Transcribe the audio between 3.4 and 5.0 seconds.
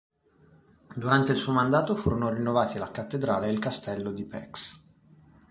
e il castello di Pécs.